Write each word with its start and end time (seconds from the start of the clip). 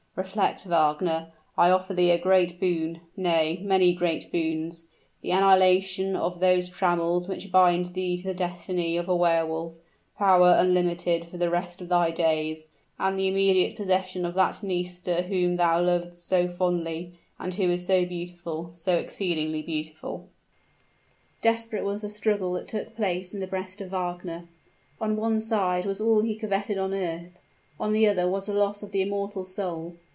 Reflect, 0.17 0.65
Wagner 0.65 1.31
I 1.57 1.69
offer 1.71 1.93
thee 1.93 2.11
a 2.11 2.17
great 2.17 2.59
boon 2.59 2.99
nay, 3.15 3.61
many 3.63 3.93
great 3.93 4.29
boons: 4.29 4.83
the 5.21 5.31
annihilation 5.31 6.17
of 6.17 6.41
those 6.41 6.67
trammels 6.69 7.29
which 7.29 7.49
bind 7.51 7.87
thee 7.87 8.17
to 8.17 8.23
the 8.25 8.33
destiny 8.33 8.97
of 8.97 9.07
a 9.07 9.15
wehr 9.15 9.47
wolf, 9.47 9.77
power 10.17 10.53
unlimited 10.59 11.29
for 11.29 11.37
the 11.37 11.49
rest 11.49 11.79
of 11.79 11.87
thy 11.87 12.11
days, 12.11 12.67
and 12.99 13.17
the 13.17 13.29
immediate 13.29 13.77
possession 13.77 14.25
of 14.25 14.33
that 14.33 14.61
Nisida 14.61 15.23
whom 15.23 15.55
thou 15.55 15.79
lovest 15.81 16.27
so 16.27 16.45
fondly, 16.45 17.13
and 17.39 17.53
who 17.53 17.71
is 17.71 17.85
so 17.85 18.05
beautiful, 18.05 18.69
so 18.73 18.97
exceedingly 18.97 19.61
beautiful." 19.61 20.27
Desperate 21.41 21.85
was 21.85 22.01
the 22.01 22.09
struggle 22.09 22.51
that 22.53 22.67
took 22.67 22.97
place 22.97 23.33
in 23.33 23.39
the 23.39 23.47
breast 23.47 23.79
of 23.79 23.91
Wagner. 23.91 24.49
On 24.99 25.15
one 25.15 25.39
side 25.39 25.85
was 25.85 26.01
all 26.01 26.21
he 26.21 26.35
coveted 26.35 26.77
on 26.77 26.93
earth; 26.93 27.41
on 27.79 27.93
the 27.93 28.05
other 28.05 28.29
was 28.29 28.45
the 28.45 28.53
loss 28.53 28.83
of 28.83 28.91
the 28.91 29.01
immortal 29.01 29.43
soul. 29.43 29.95